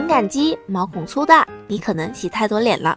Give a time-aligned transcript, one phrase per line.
[0.00, 2.96] 敏感肌，毛孔粗大，你可能洗太多脸了。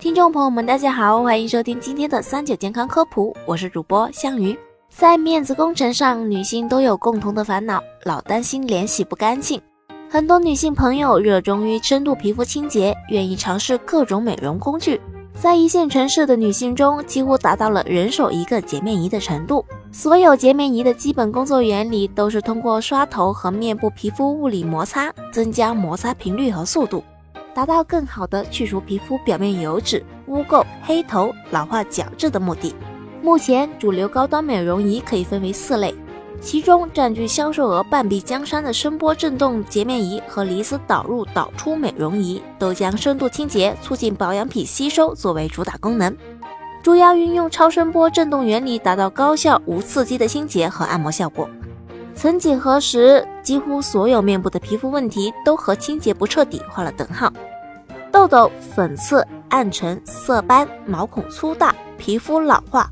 [0.00, 4.58] 听众朋友们，大家好，欢迎收听今天的三九健康科普，我是主播香鱼。
[4.90, 9.62] 在面子工程上，女性都有共同的烦恼，老担心脸洗不干净。
[10.10, 15.00] 很多女性朋友热衷于深度皮肤清洁，愿意尝试各种美容工具。
[15.34, 19.64] 在一线城市的女性中，几乎达到了人手一个洁面仪的程度。
[19.94, 27.04] 所有洁面仪的基本工作原理都是通过刷头和面部皮肤物理摩擦，增加摩擦频率和速度，
[27.52, 32.74] 达到更好的去除皮肤表面油脂、污垢、黑头、老化角质的目的。
[33.20, 35.94] 目前，主流高端美容仪可以分为四类。
[36.40, 46.16] 其中占据销售额半壁江山的声波振动洁面仪和离子导入导出美容仪，都将深度清洁、促进保养品吸收作为主打功能，
[46.82, 51.48] 主要运用超声波振动原理，达到高效无刺激的清洁和按摩效果。
[52.12, 57.32] 曾几何时，几乎所有面部的皮肤问题都和清洁不彻底画了等号，
[58.10, 62.90] 痘痘、粉刺、暗沉、色斑、毛孔粗大、皮肤老化。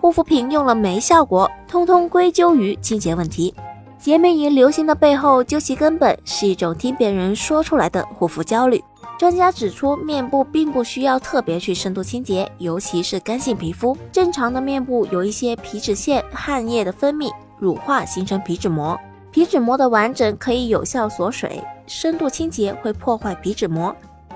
[0.00, 3.52] 护肤品用了没效果，通通归咎于清洁问题。
[3.98, 8.82] 洁面仪流行的背后，究其根本是一种听别人说出来的护肤焦虑。
[9.22, 13.96] 专家指出，面部并不需要特别去深度清洁，尤其是干性皮肤。
[14.10, 18.98] 正常的面部有一些皮脂腺、汗液的分泌，乳化形成皮脂膜。
[19.30, 23.94] 皮脂膜的完整可以有效锁水，深度清洁会破坏皮脂膜。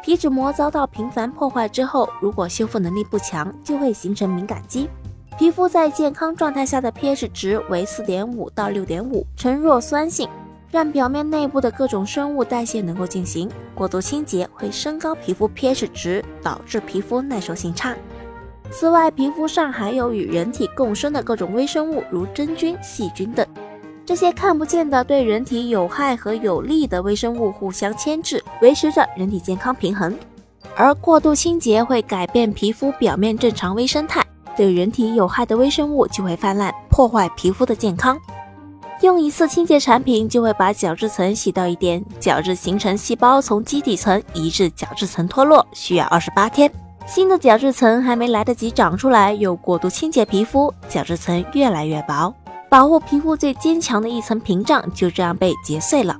[0.00, 4.88] 皮脂膜遭到频繁破坏之后，如果修复能力不强，就会形成敏感肌。
[5.36, 10.28] 皮肤在健康状态下的 pH 值为四点五到六点五，呈弱酸性，
[10.70, 13.50] 让表面内部的各种生物代谢能够进行。
[13.74, 17.94] 过度清洁会升高皮肤 pH 值，导致皮肤耐受性差。
[18.70, 23.46] 此外，皮肤上还有与人体共生的各种微生物，如真菌、细菌等。
[24.04, 30.14] 这些看不见的对人体有害和有利的微生物互相牵制，维持着人体健康平衡。
[30.76, 34.24] 而过度清洁会改变皮肤表面正常微生态。
[34.56, 38.18] 对人体有害的微生物就会泛滥，破坏皮肤的健康。
[39.00, 46.70] 用一次清洁产品就会把角质层洗到一点，角质形成细胞从基底层移至角质层脱落，需要二十八天。
[47.06, 52.34] 新的角质层还没来得及长出来，又过度清洁皮肤，角质层越来越薄，
[52.68, 56.18] 保护皮肤最坚强的一层屏障就这样被截碎了。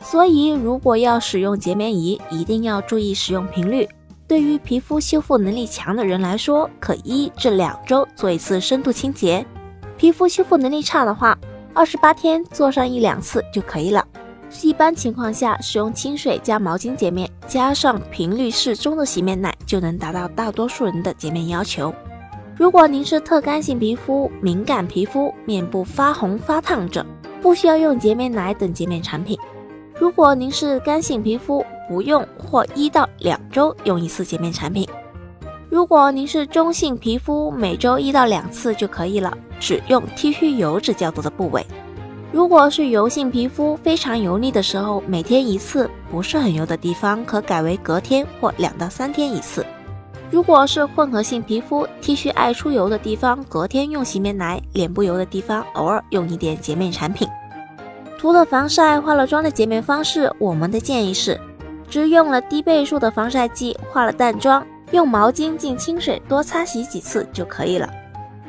[0.00, 3.86] 所以，如果要使用洁面仪，一定要注意使用频率。
[4.26, 9.44] 对于皮肤修复能力强的人来说，可一至两周做一次深度清洁；
[9.96, 11.38] 皮肤修复能力差的话，
[11.76, 14.02] 二十八天做上一两次就可以了。
[14.62, 21.92] 一般情况下，使用清水加毛巾洁面，加上频率适中的洗面奶，就能达到大多数人的洁面要求。
[22.56, 27.04] 如果您是特干性皮肤、敏感皮肤、面部发红发烫者，
[27.42, 29.38] 不需要用洁面奶等洁面产品。
[30.00, 34.88] 如果您是干性皮肤，不用或一到两周用一次洁面产品。
[35.76, 41.62] 如果您是中性皮肤，每周一到两次就可以了，只用剃须油脂较多的部位。
[42.32, 49.66] 如果是油性皮肤，非常油腻的时候，每天一次；不是很油的地方，可改为隔天或两到三天一次。
[50.30, 57.28] 如果是混合性皮肤，剃须爱出油的地方，隔天用洗面奶；脸部油的地方，偶尔用一点洁面产品。
[58.18, 61.38] 涂了防晒、化了妆的洁面方式，我们的建议是。
[61.86, 67.88] 只用了低倍数的防晒剂，化了淡妆，用毛巾浸清水多擦洗几次就可以了。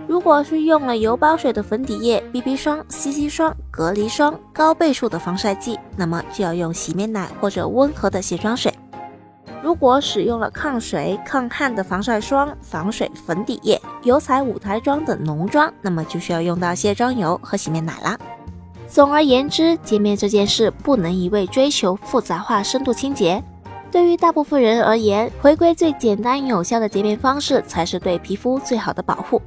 [0.08, 8.74] 如果是用了油包水的粉底液、BB 霜、CC 霜、隔离霜、高倍数的防晒剂，那么就要用洗面奶或者温和的卸妆水。
[9.62, 18.18] 如果使用了抗水、抗汗的防晒霜、防水粉底液、油彩舞台妆等浓妆，那么就需要用到卸妆油和洗面奶啦。
[18.88, 23.44] 总而言之，洁面这件事不能一味追求复杂化深度清洁。
[23.98, 29.42] 对于大部分人而言，回归最简单有效的洁面方式才是对皮肤最好的保护。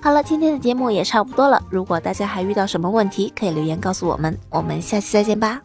[0.00, 1.62] 好了，今天的节目也差不多了。
[1.68, 4.34] 如果大家还遇到什么问题，可以留言告诉我们。
[4.48, 5.60] 我们下期再见吧。